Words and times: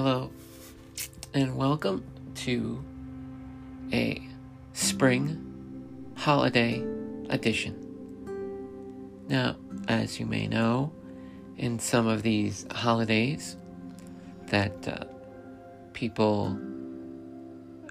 Hello, 0.00 0.30
and 1.34 1.56
welcome 1.56 2.04
to 2.36 2.84
a 3.92 4.22
spring 4.72 6.12
holiday 6.14 6.84
edition. 7.30 7.74
Now, 9.26 9.56
as 9.88 10.20
you 10.20 10.26
may 10.26 10.46
know, 10.46 10.92
in 11.56 11.80
some 11.80 12.06
of 12.06 12.22
these 12.22 12.64
holidays, 12.70 13.56
that 14.50 14.86
uh, 14.86 15.04
people 15.94 16.56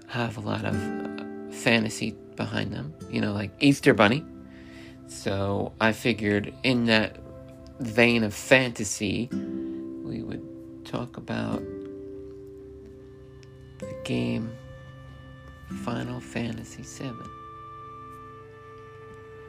have 0.08 0.38
a 0.38 0.40
lot 0.40 0.64
of 0.64 0.76
uh, 0.76 1.52
fantasy 1.52 2.16
behind 2.38 2.72
them, 2.72 2.94
you 3.10 3.20
know, 3.20 3.34
like 3.34 3.52
Easter 3.60 3.94
Bunny. 3.94 4.24
So 5.08 5.74
I 5.82 5.92
figured 5.92 6.54
in 6.64 6.86
that 6.86 7.18
vein 7.82 8.24
of 8.24 8.34
fantasy, 8.34 9.28
we 9.30 10.24
would 10.24 10.86
talk 10.86 11.18
about 11.18 11.62
game 14.08 14.50
Final 15.84 16.22
Fantasy 16.22 16.82
VII. 16.82 17.12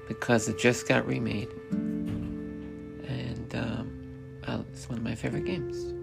Because 0.09 0.49
it 0.49 0.59
just 0.59 0.89
got 0.89 1.07
remade. 1.07 1.49
And 1.71 3.55
um, 3.55 3.99
it's 4.73 4.89
one 4.89 4.99
of 4.99 5.05
my 5.05 5.15
favorite 5.15 5.45
games. 5.45 5.95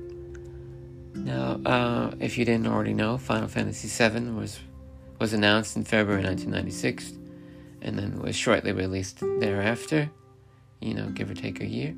Now, 1.15 1.59
uh, 1.65 2.11
if 2.19 2.37
you 2.37 2.45
didn't 2.45 2.67
already 2.67 2.93
know, 2.93 3.17
Final 3.17 3.49
Fantasy 3.49 3.89
VII 3.89 4.31
was 4.31 4.59
was 5.19 5.33
announced 5.33 5.77
in 5.77 5.83
February 5.85 6.23
1996, 6.23 7.13
and 7.81 7.97
then 7.97 8.19
was 8.21 8.35
shortly 8.35 8.73
released 8.73 9.19
thereafter. 9.39 10.09
You 10.81 10.93
know, 10.93 11.07
give 11.09 11.29
or 11.29 11.33
take 11.33 11.61
a 11.61 11.65
year. 11.65 11.95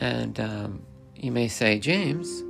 And 0.00 0.38
um, 0.38 0.82
you 1.16 1.30
may 1.32 1.48
say, 1.48 1.78
James, 1.78 2.42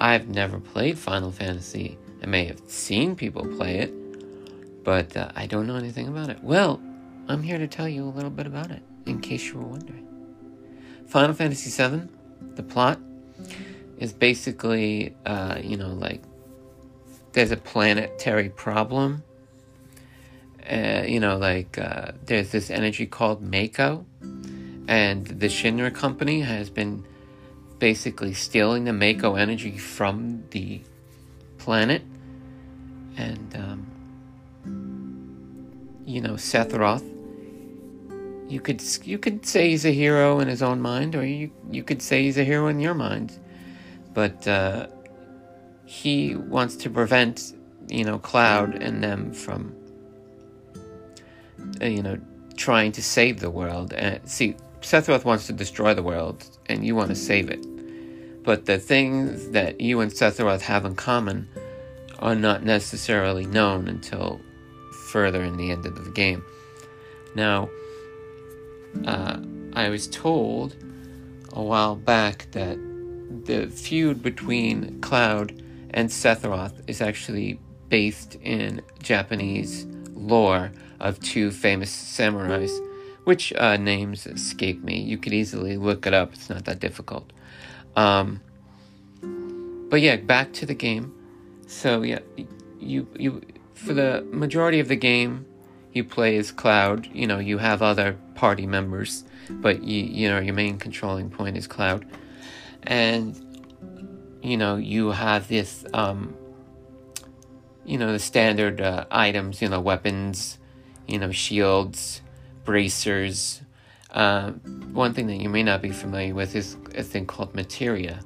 I've 0.00 0.28
never 0.28 0.60
played 0.60 0.98
Final 0.98 1.32
Fantasy. 1.32 1.98
I 2.22 2.26
may 2.26 2.44
have 2.44 2.60
seen 2.66 3.16
people 3.16 3.46
play 3.56 3.78
it, 3.78 4.84
but 4.84 5.16
uh, 5.16 5.30
I 5.34 5.46
don't 5.46 5.66
know 5.66 5.76
anything 5.76 6.08
about 6.08 6.30
it. 6.30 6.42
Well, 6.42 6.80
I'm 7.28 7.42
here 7.42 7.58
to 7.58 7.66
tell 7.66 7.88
you 7.88 8.04
a 8.04 8.10
little 8.10 8.30
bit 8.30 8.46
about 8.46 8.70
it, 8.70 8.82
in 9.06 9.20
case 9.20 9.46
you 9.46 9.58
were 9.58 9.66
wondering. 9.66 10.06
Final 11.06 11.34
Fantasy 11.34 11.70
VII, 11.70 12.08
the 12.54 12.62
plot 12.62 13.00
is 13.98 14.12
basically, 14.12 15.16
uh, 15.26 15.58
you 15.62 15.76
know, 15.76 15.92
like 15.94 16.22
there's 17.32 17.50
a 17.50 17.56
planetary 17.56 18.50
problem. 18.50 19.24
Uh, 20.70 21.02
you 21.06 21.18
know, 21.18 21.38
like 21.38 21.78
uh, 21.78 22.12
there's 22.24 22.50
this 22.50 22.70
energy 22.70 23.06
called 23.06 23.42
Mako, 23.42 24.04
and 24.86 25.26
the 25.26 25.46
Shinra 25.46 25.92
company 25.94 26.40
has 26.42 26.70
been 26.70 27.04
basically 27.78 28.34
stealing 28.34 28.84
the 28.84 28.92
Mako 28.92 29.34
energy 29.34 29.78
from 29.78 30.44
the 30.50 30.80
planet. 31.58 32.02
And, 33.16 33.56
um, 33.56 33.86
you 36.06 36.20
know, 36.20 36.34
Sephiroth, 36.34 37.04
you 38.48 38.60
could 38.60 38.82
you 39.04 39.18
could 39.18 39.44
say 39.44 39.70
he's 39.70 39.84
a 39.84 39.92
hero 39.92 40.40
in 40.40 40.48
his 40.48 40.62
own 40.62 40.80
mind, 40.80 41.14
or 41.14 41.24
you 41.24 41.50
you 41.70 41.82
could 41.82 42.00
say 42.00 42.22
he's 42.22 42.38
a 42.38 42.44
hero 42.44 42.68
in 42.68 42.80
your 42.80 42.94
mind, 42.94 43.38
but 44.14 44.48
uh, 44.48 44.86
he 45.84 46.34
wants 46.34 46.76
to 46.76 46.90
prevent 46.90 47.52
you 47.88 48.04
know 48.04 48.18
Cloud 48.18 48.74
and 48.74 49.04
them 49.04 49.32
from 49.32 49.74
uh, 51.82 51.84
you 51.84 52.02
know 52.02 52.18
trying 52.56 52.92
to 52.92 53.02
save 53.02 53.40
the 53.40 53.50
world. 53.50 53.92
And 53.92 54.26
see, 54.28 54.56
Sephiroth 54.80 55.24
wants 55.24 55.46
to 55.46 55.52
destroy 55.52 55.94
the 55.94 56.02
world, 56.02 56.44
and 56.66 56.86
you 56.86 56.94
want 56.94 57.08
to 57.08 57.14
save 57.14 57.50
it. 57.50 57.64
But 58.44 58.66
the 58.66 58.78
things 58.78 59.50
that 59.50 59.80
you 59.80 60.00
and 60.00 60.10
Sephiroth 60.10 60.62
have 60.62 60.84
in 60.84 60.94
common 60.94 61.48
are 62.18 62.34
not 62.34 62.64
necessarily 62.64 63.46
known 63.46 63.88
until 63.88 64.40
further 65.10 65.42
in 65.42 65.56
the 65.56 65.70
end 65.70 65.86
of 65.86 66.04
the 66.04 66.10
game. 66.10 66.44
Now, 67.34 67.68
uh, 69.04 69.38
I 69.74 69.88
was 69.88 70.08
told 70.08 70.76
a 71.52 71.62
while 71.62 71.96
back 71.96 72.50
that 72.52 72.78
the 73.44 73.66
feud 73.68 74.22
between 74.22 75.00
Cloud 75.00 75.62
and 75.90 76.08
Sephiroth 76.08 76.88
is 76.88 77.00
actually 77.00 77.60
based 77.88 78.36
in 78.36 78.82
Japanese 79.02 79.86
lore 80.14 80.72
of 81.00 81.20
two 81.20 81.50
famous 81.50 81.90
samurais 81.90 82.70
which 83.28 83.52
uh, 83.56 83.76
names 83.76 84.26
escape 84.26 84.82
me. 84.82 84.98
You 84.98 85.18
could 85.18 85.34
easily 85.34 85.76
look 85.76 86.06
it 86.06 86.14
up, 86.14 86.32
it's 86.32 86.48
not 86.48 86.64
that 86.64 86.80
difficult. 86.80 87.30
Um, 87.94 88.40
but 89.90 90.00
yeah, 90.00 90.16
back 90.16 90.54
to 90.54 90.64
the 90.64 90.72
game. 90.72 91.14
So 91.66 92.00
yeah, 92.00 92.20
you 92.80 93.06
you 93.18 93.42
for 93.74 93.92
the 93.92 94.26
majority 94.30 94.80
of 94.80 94.88
the 94.88 94.96
game, 94.96 95.44
you 95.92 96.04
play 96.04 96.38
as 96.38 96.50
Cloud. 96.50 97.06
You 97.12 97.26
know, 97.26 97.38
you 97.38 97.58
have 97.58 97.82
other 97.82 98.16
party 98.34 98.66
members, 98.66 99.24
but 99.50 99.82
you 99.82 100.04
you 100.04 100.30
know 100.30 100.38
your 100.38 100.54
main 100.54 100.78
controlling 100.78 101.28
point 101.28 101.58
is 101.58 101.66
Cloud, 101.66 102.06
and 102.84 103.36
you 104.40 104.56
know 104.56 104.76
you 104.76 105.10
have 105.10 105.48
this 105.48 105.84
um, 105.92 106.34
you 107.84 107.98
know 107.98 108.10
the 108.10 108.18
standard 108.18 108.80
uh, 108.80 109.04
items, 109.10 109.60
you 109.60 109.68
know 109.68 109.82
weapons, 109.82 110.56
you 111.06 111.18
know 111.18 111.30
shields, 111.30 112.22
bracers. 112.68 113.62
Uh, 114.10 114.50
one 114.92 115.14
thing 115.14 115.26
that 115.26 115.36
you 115.36 115.48
may 115.48 115.62
not 115.62 115.80
be 115.80 115.88
familiar 115.88 116.34
with 116.34 116.54
is 116.54 116.76
a 116.94 117.02
thing 117.02 117.24
called 117.24 117.54
materia. 117.54 118.20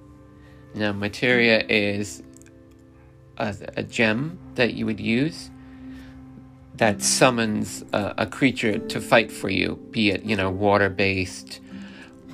Now, 0.75 0.91
materia 0.91 1.64
is 1.69 2.25
a, 3.38 3.54
a 3.76 3.84
gem 3.84 4.36
that 4.56 4.75
you 4.75 4.84
would 4.84 4.98
use 4.98 5.48
that 6.75 7.03
summons 7.03 7.84
a, 7.92 8.14
a, 8.19 8.26
creature 8.26 8.80
to 8.80 9.00
fight 9.00 9.30
for 9.30 9.48
you, 9.48 9.76
be 9.92 10.10
it, 10.10 10.25
you 10.25 10.34
know, 10.34 10.50
water 10.50 10.88
based, 10.88 11.60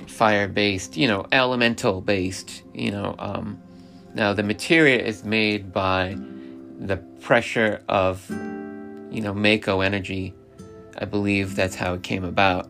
fire 0.07 0.47
based, 0.47 0.97
you 0.97 1.07
know, 1.07 1.27
elemental 1.31 2.01
based, 2.01 2.63
you 2.73 2.89
know. 2.89 3.13
Um, 3.19 3.61
now, 4.15 4.33
the 4.33 4.41
materia 4.41 4.99
is 4.99 5.23
made 5.23 5.71
by 5.71 6.17
the 6.79 6.97
pressure 7.21 7.83
of, 7.87 8.27
you 9.11 9.21
know, 9.21 9.35
Mako 9.35 9.81
energy 9.81 10.33
I 10.99 11.05
believe 11.05 11.55
that's 11.55 11.75
how 11.75 11.93
it 11.93 12.03
came 12.03 12.25
about. 12.25 12.69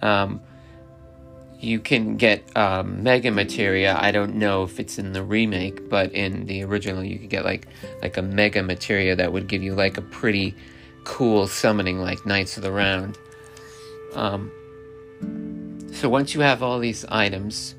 Um, 0.00 0.40
you 1.58 1.80
can 1.80 2.16
get 2.16 2.56
um, 2.56 3.02
mega 3.02 3.30
materia. 3.30 3.96
I 3.98 4.10
don't 4.10 4.36
know 4.36 4.62
if 4.62 4.80
it's 4.80 4.98
in 4.98 5.12
the 5.12 5.22
remake, 5.22 5.88
but 5.88 6.12
in 6.12 6.46
the 6.46 6.62
original, 6.64 7.04
you 7.04 7.18
could 7.18 7.30
get 7.30 7.44
like 7.44 7.66
like 8.00 8.16
a 8.16 8.22
mega 8.22 8.62
materia 8.62 9.14
that 9.16 9.32
would 9.32 9.48
give 9.48 9.62
you 9.62 9.74
like 9.74 9.96
a 9.98 10.02
pretty 10.02 10.54
cool 11.04 11.46
summoning, 11.46 12.00
like 12.00 12.24
Knights 12.24 12.56
of 12.56 12.62
the 12.62 12.72
Round. 12.72 13.18
Um, 14.14 14.50
so 15.92 16.08
once 16.08 16.34
you 16.34 16.40
have 16.40 16.62
all 16.62 16.78
these 16.78 17.04
items, 17.06 17.74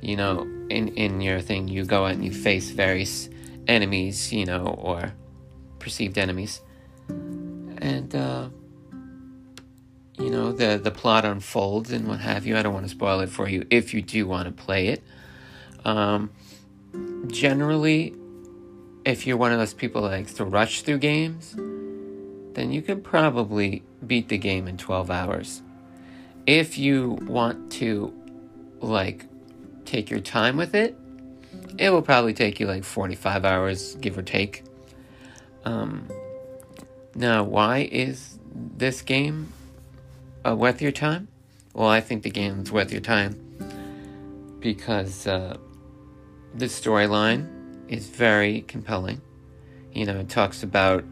you 0.00 0.16
know, 0.16 0.42
in 0.68 0.88
in 0.88 1.20
your 1.20 1.40
thing, 1.40 1.68
you 1.68 1.84
go 1.84 2.06
out 2.06 2.12
and 2.12 2.24
you 2.24 2.32
face 2.32 2.70
various 2.70 3.28
enemies, 3.68 4.32
you 4.32 4.46
know, 4.46 4.66
or 4.78 5.12
perceived 5.80 6.18
enemies, 6.18 6.60
and. 7.08 8.14
Uh, 8.14 8.48
you 10.18 10.30
know 10.30 10.52
the 10.52 10.78
the 10.82 10.90
plot 10.90 11.24
unfolds 11.24 11.92
and 11.92 12.08
what 12.08 12.20
have 12.20 12.46
you. 12.46 12.56
I 12.56 12.62
don't 12.62 12.72
want 12.72 12.86
to 12.86 12.90
spoil 12.90 13.20
it 13.20 13.28
for 13.28 13.48
you 13.48 13.66
if 13.70 13.92
you 13.92 14.02
do 14.02 14.26
want 14.26 14.46
to 14.46 14.52
play 14.52 14.88
it. 14.88 15.02
Um, 15.84 16.30
generally, 17.28 18.14
if 19.04 19.26
you're 19.26 19.36
one 19.36 19.52
of 19.52 19.58
those 19.58 19.74
people 19.74 20.02
that 20.02 20.10
likes 20.10 20.34
to 20.34 20.44
rush 20.44 20.82
through 20.82 20.98
games, 20.98 21.54
then 22.54 22.72
you 22.72 22.82
can 22.82 23.02
probably 23.02 23.82
beat 24.06 24.28
the 24.28 24.38
game 24.38 24.66
in 24.66 24.76
12 24.76 25.10
hours. 25.10 25.62
If 26.46 26.78
you 26.78 27.18
want 27.22 27.70
to 27.72 28.12
like 28.80 29.26
take 29.84 30.10
your 30.10 30.20
time 30.20 30.56
with 30.56 30.74
it, 30.74 30.98
it 31.78 31.90
will 31.90 32.02
probably 32.02 32.34
take 32.34 32.58
you 32.58 32.66
like 32.66 32.84
45 32.84 33.44
hours, 33.44 33.94
give 33.96 34.16
or 34.16 34.22
take. 34.22 34.64
Um, 35.64 36.08
now, 37.14 37.44
why 37.44 37.88
is 37.90 38.38
this 38.52 39.02
game 39.02 39.52
uh, 40.46 40.54
worth 40.54 40.80
your 40.80 40.92
time? 40.92 41.28
Well, 41.74 41.88
I 41.88 42.00
think 42.00 42.22
the 42.22 42.30
game 42.30 42.60
is 42.60 42.72
worth 42.72 42.92
your 42.92 43.00
time 43.00 43.34
because 44.60 45.26
uh, 45.26 45.56
the 46.54 46.66
storyline 46.66 47.48
is 47.88 48.08
very 48.08 48.62
compelling. 48.62 49.20
You 49.92 50.06
know, 50.06 50.20
it 50.20 50.28
talks 50.28 50.62
about 50.62 51.04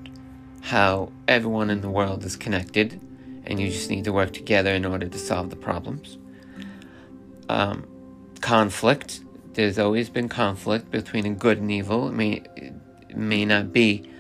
how 0.63 1.13
everyone 1.29 1.71
in 1.71 1.81
the 1.81 1.91
world 1.91 2.25
is 2.25 2.37
connected 2.37 3.01
and 3.47 3.61
you 3.61 3.69
just 3.69 3.91
need 3.91 4.05
to 4.05 4.13
work 4.13 4.33
together 4.33 4.71
in 4.71 4.85
order 4.85 5.07
to 5.07 5.19
solve 5.19 5.51
the 5.51 5.57
problems. 5.57 6.17
Um, 7.49 7.87
conflict. 8.41 9.21
There's 9.53 9.79
always 9.79 10.09
been 10.09 10.29
conflict 10.29 10.91
between 10.91 11.27
a 11.27 11.31
good 11.31 11.59
and 11.59 11.71
evil. 11.71 12.09
It 12.09 12.13
may, 12.13 12.43
it 12.57 13.17
may 13.17 13.45
not 13.45 13.73
be 13.73 14.11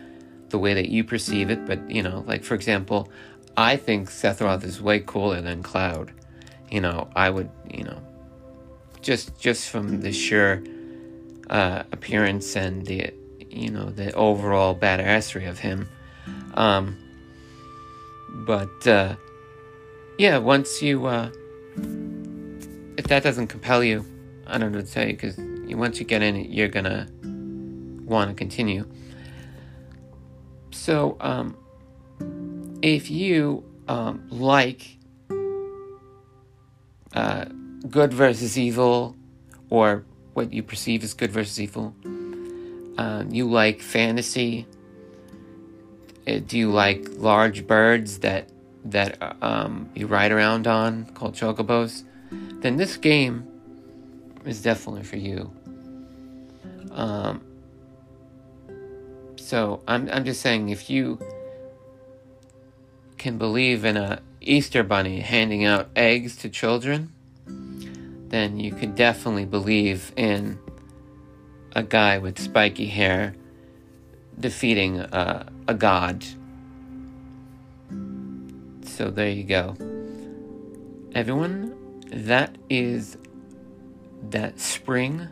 the 0.50 0.58
way 0.58 0.74
that 0.74 0.88
you 0.88 1.02
perceive 1.02 1.50
it, 1.50 1.66
but, 1.66 1.90
you 1.90 2.02
know, 2.02 2.22
like 2.26 2.44
for 2.44 2.54
example, 2.54 3.10
I 3.56 3.76
think 3.76 4.10
Sephiroth 4.10 4.64
is 4.64 4.80
way 4.80 5.00
cooler 5.00 5.40
than 5.40 5.62
Cloud. 5.62 6.12
You 6.70 6.80
know, 6.80 7.08
I 7.14 7.30
would, 7.30 7.50
you 7.72 7.84
know, 7.84 8.00
just 9.00 9.38
just 9.38 9.68
from 9.68 10.00
the 10.00 10.12
sheer 10.12 10.64
uh, 11.50 11.84
appearance 11.92 12.56
and 12.56 12.84
the 12.86 13.12
you 13.50 13.70
know 13.70 13.90
the 13.90 14.12
overall 14.14 14.74
badassery 14.74 15.48
of 15.48 15.58
him. 15.58 15.88
Um, 16.54 16.98
but 18.46 18.86
uh, 18.86 19.14
yeah, 20.18 20.38
once 20.38 20.82
you 20.82 21.06
uh, 21.06 21.30
if 22.96 23.06
that 23.06 23.22
doesn't 23.22 23.48
compel 23.48 23.84
you, 23.84 24.04
I 24.46 24.58
don't 24.58 24.72
know 24.72 24.78
what 24.78 24.86
to 24.86 24.92
tell 24.92 25.06
you 25.06 25.12
because 25.12 25.36
once 25.76 26.00
you 26.00 26.06
get 26.06 26.22
in 26.22 26.36
you're 26.50 26.68
gonna 26.68 27.08
want 28.04 28.30
to 28.30 28.34
continue. 28.34 28.86
So, 30.72 31.16
um, 31.20 31.56
if 32.84 33.10
you 33.10 33.64
um, 33.88 34.26
like 34.30 34.98
uh, 37.14 37.46
good 37.88 38.12
versus 38.12 38.58
evil, 38.58 39.16
or 39.70 40.04
what 40.34 40.52
you 40.52 40.62
perceive 40.62 41.02
as 41.02 41.14
good 41.14 41.32
versus 41.32 41.58
evil, 41.58 41.94
uh, 42.98 43.24
you 43.30 43.50
like 43.50 43.80
fantasy. 43.80 44.66
Uh, 46.26 46.40
do 46.46 46.58
you 46.58 46.70
like 46.70 47.06
large 47.16 47.66
birds 47.66 48.18
that 48.18 48.50
that 48.84 49.16
um, 49.42 49.88
you 49.94 50.06
ride 50.06 50.30
around 50.30 50.66
on 50.66 51.06
called 51.14 51.34
chocobos? 51.34 52.04
Then 52.60 52.76
this 52.76 52.98
game 52.98 53.48
is 54.44 54.60
definitely 54.60 55.04
for 55.04 55.16
you. 55.16 55.50
Um, 56.92 57.40
so 59.36 59.82
I'm 59.88 60.10
I'm 60.10 60.26
just 60.26 60.42
saying 60.42 60.68
if 60.68 60.90
you 60.90 61.18
can 63.24 63.38
believe 63.38 63.86
in 63.86 63.96
a 63.96 64.20
Easter 64.42 64.82
bunny 64.82 65.20
handing 65.20 65.64
out 65.64 65.88
eggs 65.96 66.36
to 66.36 66.46
children, 66.50 67.10
then 68.28 68.60
you 68.60 68.70
could 68.70 68.94
definitely 68.94 69.46
believe 69.46 70.12
in 70.14 70.58
a 71.74 71.82
guy 71.82 72.18
with 72.18 72.38
spiky 72.38 72.84
hair 72.84 73.34
defeating 74.38 75.00
a, 75.00 75.50
a 75.66 75.72
god. 75.72 76.22
So 78.84 79.10
there 79.10 79.30
you 79.30 79.44
go. 79.44 79.74
Everyone, 81.14 81.74
that 82.12 82.58
is 82.68 83.16
that 84.28 84.60
spring 84.60 85.28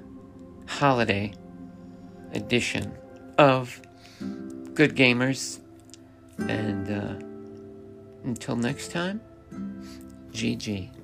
holiday 0.64 1.34
edition 2.32 2.90
of 3.36 3.82
Good 4.72 4.96
Gamers. 4.96 5.58
And 6.38 6.90
uh, 6.90 7.26
until 8.24 8.56
next 8.56 8.90
time, 8.90 9.20
GG. 10.32 11.01